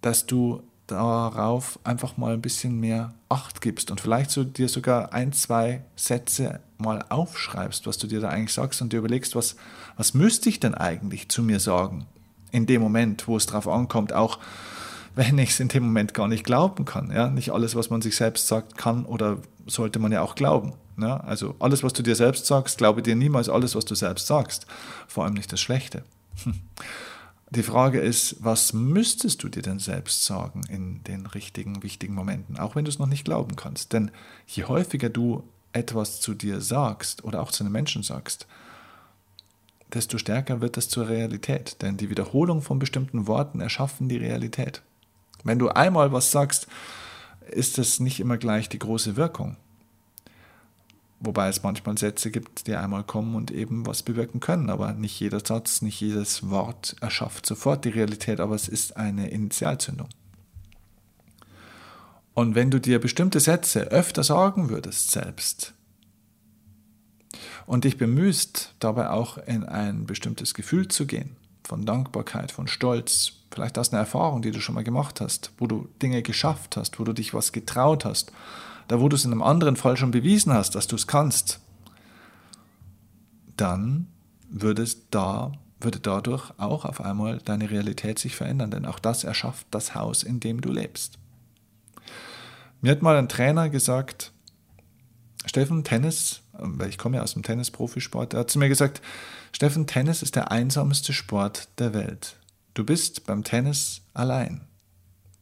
dass 0.00 0.26
du 0.26 0.62
darauf 0.86 1.78
einfach 1.84 2.16
mal 2.16 2.34
ein 2.34 2.42
bisschen 2.42 2.80
mehr 2.80 3.14
Acht 3.28 3.60
gibst 3.60 3.90
und 3.90 4.00
vielleicht 4.00 4.30
so 4.30 4.42
dir 4.42 4.70
sogar 4.70 5.12
ein, 5.12 5.34
zwei 5.34 5.82
Sätze 5.96 6.60
mal 6.78 7.04
aufschreibst, 7.10 7.86
was 7.86 7.98
du 7.98 8.06
dir 8.06 8.20
da 8.20 8.30
eigentlich 8.30 8.54
sagst 8.54 8.80
und 8.80 8.92
dir 8.92 8.98
überlegst, 8.98 9.36
was, 9.36 9.56
was 9.98 10.14
müsste 10.14 10.48
ich 10.48 10.60
denn 10.60 10.74
eigentlich 10.74 11.28
zu 11.28 11.42
mir 11.42 11.60
sagen 11.60 12.06
in 12.50 12.64
dem 12.64 12.80
Moment, 12.80 13.28
wo 13.28 13.36
es 13.36 13.44
drauf 13.44 13.68
ankommt, 13.68 14.14
auch 14.14 14.38
wenn 15.14 15.36
ich 15.36 15.50
es 15.50 15.60
in 15.60 15.68
dem 15.68 15.82
Moment 15.82 16.14
gar 16.14 16.28
nicht 16.28 16.44
glauben 16.44 16.86
kann. 16.86 17.10
Ja? 17.10 17.28
Nicht 17.28 17.50
alles, 17.50 17.74
was 17.74 17.90
man 17.90 18.00
sich 18.00 18.16
selbst 18.16 18.46
sagt, 18.46 18.78
kann 18.78 19.04
oder 19.04 19.38
sollte 19.68 19.98
man 19.98 20.12
ja 20.12 20.22
auch 20.22 20.34
glauben. 20.34 20.74
Ja? 20.98 21.18
Also 21.18 21.54
alles, 21.58 21.82
was 21.82 21.92
du 21.92 22.02
dir 22.02 22.16
selbst 22.16 22.46
sagst, 22.46 22.78
glaube 22.78 23.02
dir 23.02 23.16
niemals 23.16 23.48
alles, 23.48 23.74
was 23.74 23.84
du 23.84 23.94
selbst 23.94 24.26
sagst. 24.26 24.66
Vor 25.06 25.24
allem 25.24 25.34
nicht 25.34 25.52
das 25.52 25.60
Schlechte. 25.60 26.04
Die 27.50 27.62
Frage 27.62 28.00
ist, 28.00 28.36
was 28.40 28.74
müsstest 28.74 29.42
du 29.42 29.48
dir 29.48 29.62
denn 29.62 29.78
selbst 29.78 30.26
sagen 30.26 30.64
in 30.68 31.02
den 31.04 31.24
richtigen, 31.24 31.82
wichtigen 31.82 32.14
Momenten, 32.14 32.58
auch 32.58 32.76
wenn 32.76 32.84
du 32.84 32.90
es 32.90 32.98
noch 32.98 33.06
nicht 33.06 33.24
glauben 33.24 33.56
kannst? 33.56 33.94
Denn 33.94 34.10
je 34.46 34.64
häufiger 34.64 35.08
du 35.08 35.44
etwas 35.72 36.20
zu 36.20 36.34
dir 36.34 36.60
sagst 36.60 37.24
oder 37.24 37.40
auch 37.40 37.50
zu 37.50 37.64
einem 37.64 37.72
Menschen 37.72 38.02
sagst, 38.02 38.46
desto 39.94 40.18
stärker 40.18 40.60
wird 40.60 40.76
das 40.76 40.90
zur 40.90 41.08
Realität. 41.08 41.80
Denn 41.80 41.96
die 41.96 42.10
Wiederholung 42.10 42.60
von 42.60 42.78
bestimmten 42.78 43.26
Worten 43.26 43.60
erschaffen 43.60 44.10
die 44.10 44.18
Realität. 44.18 44.82
Wenn 45.42 45.58
du 45.58 45.68
einmal 45.68 46.12
was 46.12 46.30
sagst, 46.30 46.66
ist 47.50 47.78
das 47.78 48.00
nicht 48.00 48.20
immer 48.20 48.38
gleich 48.38 48.68
die 48.68 48.78
große 48.78 49.16
Wirkung. 49.16 49.56
Wobei 51.20 51.48
es 51.48 51.64
manchmal 51.64 51.98
Sätze 51.98 52.30
gibt, 52.30 52.68
die 52.68 52.76
einmal 52.76 53.02
kommen 53.02 53.34
und 53.34 53.50
eben 53.50 53.86
was 53.86 54.04
bewirken 54.04 54.38
können. 54.38 54.70
Aber 54.70 54.92
nicht 54.92 55.18
jeder 55.18 55.40
Satz, 55.40 55.82
nicht 55.82 56.00
jedes 56.00 56.48
Wort 56.48 56.94
erschafft 57.00 57.44
sofort 57.44 57.84
die 57.84 57.88
Realität, 57.88 58.38
aber 58.38 58.54
es 58.54 58.68
ist 58.68 58.96
eine 58.96 59.28
Initialzündung. 59.30 60.08
Und 62.34 62.54
wenn 62.54 62.70
du 62.70 62.78
dir 62.78 63.00
bestimmte 63.00 63.40
Sätze 63.40 63.90
öfter 63.90 64.22
sagen 64.22 64.70
würdest 64.70 65.10
selbst 65.10 65.74
und 67.66 67.82
dich 67.82 67.98
bemühst, 67.98 68.74
dabei 68.78 69.10
auch 69.10 69.38
in 69.38 69.64
ein 69.64 70.06
bestimmtes 70.06 70.54
Gefühl 70.54 70.86
zu 70.86 71.04
gehen, 71.04 71.34
von 71.64 71.84
Dankbarkeit, 71.84 72.52
von 72.52 72.68
Stolz, 72.68 73.37
vielleicht 73.50 73.78
aus 73.78 73.92
einer 73.92 74.00
Erfahrung, 74.00 74.42
die 74.42 74.50
du 74.50 74.60
schon 74.60 74.74
mal 74.74 74.84
gemacht 74.84 75.20
hast, 75.20 75.52
wo 75.58 75.66
du 75.66 75.88
Dinge 76.02 76.22
geschafft 76.22 76.76
hast, 76.76 76.98
wo 77.00 77.04
du 77.04 77.12
dich 77.12 77.34
was 77.34 77.52
getraut 77.52 78.04
hast, 78.04 78.32
da 78.88 79.00
wo 79.00 79.08
du 79.08 79.16
es 79.16 79.24
in 79.24 79.32
einem 79.32 79.42
anderen 79.42 79.76
Fall 79.76 79.96
schon 79.96 80.10
bewiesen 80.10 80.52
hast, 80.52 80.74
dass 80.74 80.86
du 80.86 80.96
es 80.96 81.06
kannst, 81.06 81.60
dann 83.56 84.08
würde 84.50 84.82
es 84.82 85.08
da 85.10 85.52
würde 85.80 86.00
dadurch 86.00 86.50
auch 86.58 86.84
auf 86.84 87.00
einmal 87.00 87.38
deine 87.38 87.70
Realität 87.70 88.18
sich 88.18 88.34
verändern, 88.34 88.70
denn 88.70 88.86
auch 88.86 88.98
das 88.98 89.24
erschafft 89.24 89.66
das 89.70 89.94
Haus, 89.94 90.22
in 90.22 90.40
dem 90.40 90.60
du 90.60 90.72
lebst. 90.72 91.18
Mir 92.80 92.92
hat 92.92 93.02
mal 93.02 93.16
ein 93.16 93.28
Trainer 93.28 93.68
gesagt, 93.68 94.32
Steffen, 95.46 95.84
Tennis, 95.84 96.42
weil 96.52 96.88
ich 96.88 96.98
komme 96.98 97.16
ja 97.16 97.22
aus 97.22 97.34
dem 97.34 97.42
Tennis-Profisport, 97.42 98.34
er 98.34 98.40
hat 98.40 98.50
zu 98.50 98.58
mir 98.58 98.68
gesagt, 98.68 99.00
Steffen, 99.52 99.86
Tennis 99.86 100.22
ist 100.22 100.36
der 100.36 100.50
einsamste 100.50 101.12
Sport 101.12 101.68
der 101.78 101.94
Welt. 101.94 102.36
Du 102.78 102.84
bist 102.84 103.26
beim 103.26 103.42
Tennis 103.42 104.02
allein. 104.14 104.60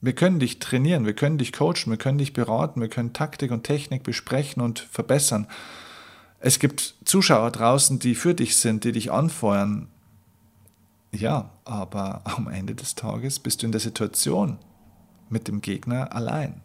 Wir 0.00 0.14
können 0.14 0.38
dich 0.40 0.58
trainieren, 0.58 1.04
wir 1.04 1.12
können 1.12 1.36
dich 1.36 1.52
coachen, 1.52 1.90
wir 1.90 1.98
können 1.98 2.16
dich 2.16 2.32
beraten, 2.32 2.80
wir 2.80 2.88
können 2.88 3.12
Taktik 3.12 3.50
und 3.50 3.62
Technik 3.62 4.04
besprechen 4.04 4.62
und 4.62 4.78
verbessern. 4.78 5.46
Es 6.40 6.58
gibt 6.58 6.94
Zuschauer 7.04 7.50
draußen, 7.50 7.98
die 7.98 8.14
für 8.14 8.34
dich 8.34 8.56
sind, 8.56 8.84
die 8.84 8.92
dich 8.92 9.12
anfeuern. 9.12 9.88
Ja, 11.12 11.50
aber 11.66 12.22
am 12.24 12.48
Ende 12.48 12.74
des 12.74 12.94
Tages 12.94 13.38
bist 13.38 13.60
du 13.60 13.66
in 13.66 13.72
der 13.72 13.82
Situation 13.82 14.58
mit 15.28 15.46
dem 15.46 15.60
Gegner 15.60 16.14
allein. 16.14 16.62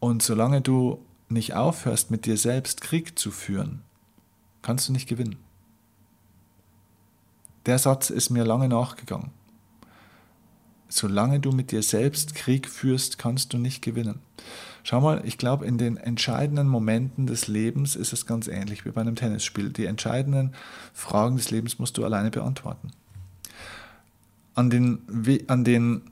Und 0.00 0.22
solange 0.22 0.60
du 0.60 1.02
nicht 1.30 1.54
aufhörst, 1.54 2.10
mit 2.10 2.26
dir 2.26 2.36
selbst 2.36 2.82
Krieg 2.82 3.18
zu 3.18 3.30
führen, 3.30 3.80
kannst 4.60 4.90
du 4.90 4.92
nicht 4.92 5.08
gewinnen. 5.08 5.36
Der 7.64 7.78
Satz 7.78 8.10
ist 8.10 8.28
mir 8.28 8.44
lange 8.44 8.68
nachgegangen 8.68 9.30
solange 10.88 11.40
du 11.40 11.52
mit 11.52 11.72
dir 11.72 11.82
selbst 11.82 12.34
Krieg 12.34 12.68
führst, 12.68 13.18
kannst 13.18 13.52
du 13.52 13.58
nicht 13.58 13.82
gewinnen. 13.82 14.20
Schau 14.82 15.00
mal, 15.00 15.22
ich 15.24 15.36
glaube, 15.36 15.66
in 15.66 15.78
den 15.78 15.96
entscheidenden 15.96 16.68
Momenten 16.68 17.26
des 17.26 17.48
Lebens 17.48 17.96
ist 17.96 18.12
es 18.12 18.24
ganz 18.24 18.46
ähnlich 18.46 18.84
wie 18.84 18.90
bei 18.90 19.00
einem 19.00 19.16
Tennisspiel. 19.16 19.70
Die 19.70 19.86
entscheidenden 19.86 20.52
Fragen 20.94 21.36
des 21.36 21.50
Lebens 21.50 21.80
musst 21.80 21.98
du 21.98 22.04
alleine 22.04 22.30
beantworten. 22.30 22.92
An 24.54 24.70
den, 24.70 25.00
We 25.08 25.40
an 25.48 25.64
den 25.64 26.02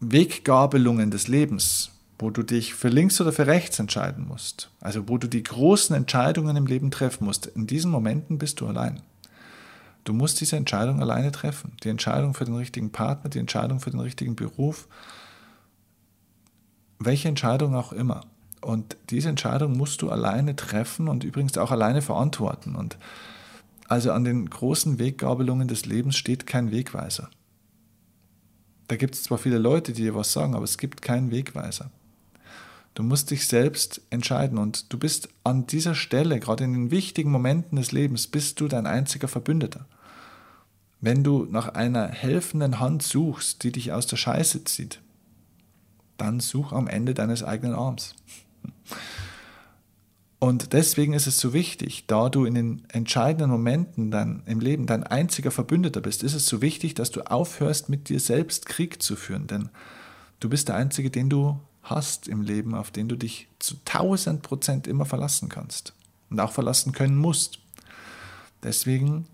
Weggabelungen 0.00 1.12
des 1.12 1.28
Lebens, 1.28 1.92
wo 2.18 2.30
du 2.30 2.42
dich 2.42 2.74
für 2.74 2.88
links 2.88 3.20
oder 3.20 3.32
für 3.32 3.46
rechts 3.46 3.78
entscheiden 3.78 4.26
musst, 4.26 4.68
also 4.80 5.08
wo 5.08 5.16
du 5.16 5.28
die 5.28 5.42
großen 5.42 5.94
Entscheidungen 5.94 6.56
im 6.56 6.66
Leben 6.66 6.90
treffen 6.90 7.24
musst, 7.24 7.46
in 7.46 7.66
diesen 7.66 7.90
Momenten 7.90 8.38
bist 8.38 8.60
du 8.60 8.66
allein. 8.66 9.00
Du 10.04 10.12
musst 10.12 10.40
diese 10.40 10.56
Entscheidung 10.56 11.00
alleine 11.00 11.32
treffen. 11.32 11.72
Die 11.82 11.88
Entscheidung 11.88 12.34
für 12.34 12.44
den 12.44 12.56
richtigen 12.56 12.92
Partner, 12.92 13.30
die 13.30 13.38
Entscheidung 13.38 13.80
für 13.80 13.90
den 13.90 14.00
richtigen 14.00 14.36
Beruf, 14.36 14.86
welche 16.98 17.28
Entscheidung 17.28 17.74
auch 17.74 17.92
immer. 17.92 18.22
Und 18.60 18.96
diese 19.10 19.28
Entscheidung 19.28 19.76
musst 19.76 20.02
du 20.02 20.10
alleine 20.10 20.56
treffen 20.56 21.08
und 21.08 21.24
übrigens 21.24 21.58
auch 21.58 21.70
alleine 21.70 22.02
verantworten. 22.02 22.76
Und 22.76 22.96
also 23.88 24.12
an 24.12 24.24
den 24.24 24.48
großen 24.48 24.98
Weggabelungen 24.98 25.68
des 25.68 25.86
Lebens 25.86 26.16
steht 26.16 26.46
kein 26.46 26.70
Wegweiser. 26.70 27.30
Da 28.88 28.96
gibt 28.96 29.14
es 29.14 29.24
zwar 29.24 29.38
viele 29.38 29.58
Leute, 29.58 29.92
die 29.92 30.02
dir 30.02 30.14
was 30.14 30.32
sagen, 30.32 30.54
aber 30.54 30.64
es 30.64 30.78
gibt 30.78 31.02
keinen 31.02 31.30
Wegweiser. 31.30 31.90
Du 32.94 33.02
musst 33.02 33.32
dich 33.32 33.48
selbst 33.48 34.00
entscheiden 34.10 34.56
und 34.56 34.92
du 34.92 34.98
bist 34.98 35.28
an 35.42 35.66
dieser 35.66 35.96
Stelle, 35.96 36.38
gerade 36.38 36.64
in 36.64 36.72
den 36.72 36.90
wichtigen 36.92 37.30
Momenten 37.30 37.76
des 37.76 37.90
Lebens, 37.90 38.28
bist 38.28 38.60
du 38.60 38.68
dein 38.68 38.86
einziger 38.86 39.26
Verbündeter. 39.26 39.86
Wenn 41.00 41.24
du 41.24 41.44
nach 41.50 41.68
einer 41.68 42.08
helfenden 42.08 42.78
Hand 42.78 43.02
suchst, 43.02 43.64
die 43.64 43.72
dich 43.72 43.92
aus 43.92 44.06
der 44.06 44.16
Scheiße 44.16 44.64
zieht, 44.64 45.00
dann 46.16 46.38
such 46.38 46.72
am 46.72 46.86
Ende 46.86 47.14
deines 47.14 47.42
eigenen 47.42 47.74
Arms. 47.74 48.14
Und 50.38 50.72
deswegen 50.72 51.14
ist 51.14 51.26
es 51.26 51.38
so 51.38 51.52
wichtig, 51.52 52.06
da 52.06 52.28
du 52.28 52.44
in 52.44 52.54
den 52.54 52.82
entscheidenden 52.88 53.50
Momenten 53.50 54.10
dann 54.10 54.42
im 54.46 54.60
Leben 54.60 54.86
dein 54.86 55.02
einziger 55.02 55.50
Verbündeter 55.50 56.00
bist, 56.00 56.22
ist 56.22 56.34
es 56.34 56.46
so 56.46 56.62
wichtig, 56.62 56.94
dass 56.94 57.10
du 57.10 57.22
aufhörst, 57.22 57.88
mit 57.88 58.08
dir 58.08 58.20
selbst 58.20 58.66
Krieg 58.66 59.02
zu 59.02 59.16
führen. 59.16 59.46
Denn 59.46 59.70
du 60.40 60.48
bist 60.48 60.68
der 60.68 60.76
Einzige, 60.76 61.10
den 61.10 61.28
du 61.28 61.58
hast 61.84 62.28
im 62.28 62.42
Leben, 62.42 62.74
auf 62.74 62.90
den 62.90 63.08
du 63.08 63.16
dich 63.16 63.46
zu 63.58 63.76
1000 63.84 64.42
Prozent 64.42 64.86
immer 64.86 65.04
verlassen 65.04 65.48
kannst 65.48 65.92
und 66.30 66.40
auch 66.40 66.52
verlassen 66.52 66.92
können 66.92 67.16
musst. 67.16 67.60
Deswegen 68.62 69.26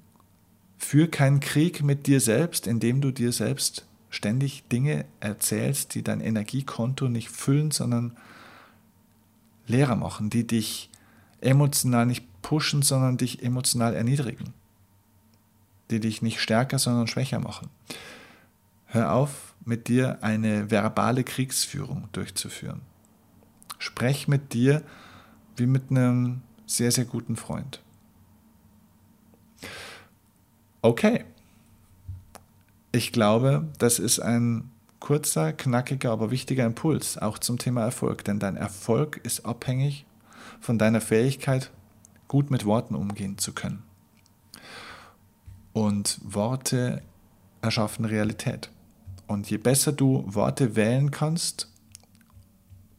führ 0.78 1.08
keinen 1.08 1.40
Krieg 1.40 1.82
mit 1.82 2.06
dir 2.06 2.20
selbst, 2.20 2.66
indem 2.66 3.00
du 3.00 3.12
dir 3.12 3.32
selbst 3.32 3.84
ständig 4.10 4.64
Dinge 4.72 5.04
erzählst, 5.20 5.94
die 5.94 6.02
dein 6.02 6.20
Energiekonto 6.20 7.08
nicht 7.08 7.30
füllen, 7.30 7.70
sondern 7.70 8.16
leerer 9.66 9.94
machen, 9.94 10.30
die 10.30 10.46
dich 10.46 10.90
emotional 11.40 12.06
nicht 12.06 12.24
pushen, 12.42 12.82
sondern 12.82 13.16
dich 13.16 13.42
emotional 13.42 13.94
erniedrigen, 13.94 14.52
die 15.90 16.00
dich 16.00 16.22
nicht 16.22 16.40
stärker, 16.40 16.78
sondern 16.78 17.06
schwächer 17.06 17.38
machen. 17.38 17.70
Hör 18.92 19.12
auf, 19.12 19.54
mit 19.64 19.86
dir 19.86 20.18
eine 20.20 20.72
verbale 20.72 21.22
Kriegsführung 21.22 22.08
durchzuführen. 22.10 22.80
Sprech 23.78 24.26
mit 24.26 24.52
dir 24.52 24.82
wie 25.56 25.66
mit 25.66 25.90
einem 25.90 26.42
sehr, 26.66 26.90
sehr 26.90 27.04
guten 27.04 27.36
Freund. 27.36 27.80
Okay. 30.82 31.24
Ich 32.90 33.12
glaube, 33.12 33.68
das 33.78 34.00
ist 34.00 34.18
ein 34.18 34.72
kurzer, 34.98 35.52
knackiger, 35.52 36.10
aber 36.10 36.32
wichtiger 36.32 36.66
Impuls 36.66 37.16
auch 37.16 37.38
zum 37.38 37.58
Thema 37.58 37.82
Erfolg, 37.82 38.24
denn 38.24 38.40
dein 38.40 38.56
Erfolg 38.56 39.20
ist 39.22 39.46
abhängig 39.46 40.04
von 40.60 40.78
deiner 40.78 41.00
Fähigkeit, 41.00 41.70
gut 42.26 42.50
mit 42.50 42.64
Worten 42.64 42.96
umgehen 42.96 43.38
zu 43.38 43.52
können. 43.52 43.84
Und 45.72 46.18
Worte 46.24 47.02
erschaffen 47.62 48.04
Realität. 48.04 48.70
Und 49.30 49.48
je 49.48 49.58
besser 49.58 49.92
du 49.92 50.24
Worte 50.26 50.74
wählen 50.74 51.12
kannst 51.12 51.68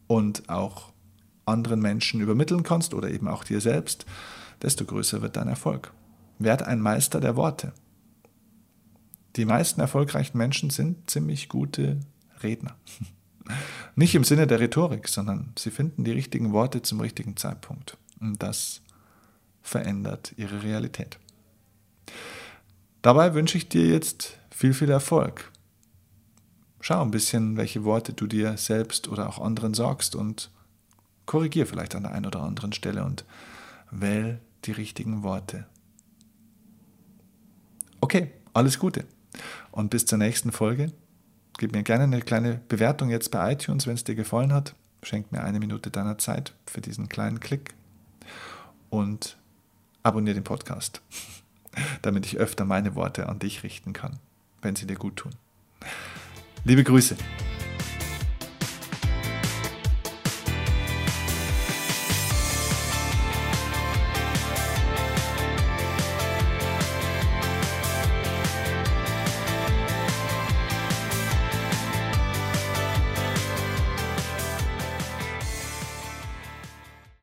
und 0.07 0.47
auch 0.47 0.93
anderen 1.45 1.81
Menschen 1.81 2.21
übermitteln 2.21 2.63
kannst 2.63 2.93
oder 2.93 3.11
eben 3.11 3.27
auch 3.27 3.43
dir 3.43 3.59
selbst, 3.59 4.05
desto 4.61 4.85
größer 4.85 5.21
wird 5.21 5.35
dein 5.35 5.49
Erfolg. 5.49 5.91
Werd 6.39 6.63
ein 6.63 6.79
Meister 6.79 7.19
der 7.19 7.35
Worte. 7.35 7.73
Die 9.35 9.43
meisten 9.43 9.81
erfolgreichen 9.81 10.37
Menschen 10.37 10.69
sind 10.69 11.09
ziemlich 11.09 11.49
gute 11.49 11.99
Redner. 12.41 12.77
Nicht 13.97 14.15
im 14.15 14.23
Sinne 14.23 14.47
der 14.47 14.61
Rhetorik, 14.61 15.09
sondern 15.09 15.51
sie 15.59 15.69
finden 15.69 16.05
die 16.05 16.13
richtigen 16.13 16.53
Worte 16.53 16.81
zum 16.81 17.01
richtigen 17.01 17.35
Zeitpunkt. 17.35 17.97
Und 18.21 18.41
das 18.41 18.79
verändert 19.61 20.31
ihre 20.37 20.63
Realität. 20.63 21.19
Dabei 23.01 23.33
wünsche 23.33 23.57
ich 23.57 23.67
dir 23.67 23.85
jetzt 23.85 24.39
viel, 24.49 24.73
viel 24.73 24.91
Erfolg 24.91 25.51
schau 26.81 27.01
ein 27.01 27.11
bisschen, 27.11 27.57
welche 27.57 27.83
Worte 27.83 28.13
du 28.13 28.27
dir 28.27 28.57
selbst 28.57 29.07
oder 29.07 29.29
auch 29.29 29.39
anderen 29.39 29.73
sagst 29.73 30.15
und 30.15 30.49
korrigier 31.25 31.65
vielleicht 31.65 31.95
an 31.95 32.03
der 32.03 32.11
einen 32.11 32.25
oder 32.25 32.41
anderen 32.41 32.73
Stelle 32.73 33.05
und 33.05 33.23
wähl 33.91 34.39
die 34.65 34.71
richtigen 34.71 35.23
Worte. 35.23 35.65
Okay, 38.01 38.31
alles 38.53 38.79
Gute. 38.79 39.05
Und 39.71 39.89
bis 39.89 40.05
zur 40.05 40.17
nächsten 40.17 40.51
Folge. 40.51 40.91
Gib 41.57 41.73
mir 41.73 41.83
gerne 41.83 42.05
eine 42.05 42.21
kleine 42.21 42.59
Bewertung 42.67 43.09
jetzt 43.09 43.29
bei 43.29 43.53
iTunes, 43.53 43.85
wenn 43.85 43.93
es 43.93 44.03
dir 44.03 44.15
gefallen 44.15 44.51
hat. 44.51 44.75
Schenk 45.03 45.31
mir 45.31 45.43
eine 45.43 45.59
Minute 45.59 45.91
deiner 45.91 46.17
Zeit 46.17 46.53
für 46.65 46.81
diesen 46.81 47.07
kleinen 47.07 47.39
Klick. 47.39 47.73
Und 48.89 49.37
abonniere 50.03 50.35
den 50.35 50.43
Podcast, 50.43 51.01
damit 52.01 52.25
ich 52.25 52.37
öfter 52.37 52.65
meine 52.65 52.95
Worte 52.95 53.29
an 53.29 53.39
dich 53.39 53.63
richten 53.63 53.93
kann, 53.93 54.19
wenn 54.61 54.75
sie 54.75 54.87
dir 54.87 54.97
gut 54.97 55.17
tun. 55.17 55.33
Liebe 56.63 56.83
Grüße. 56.83 57.15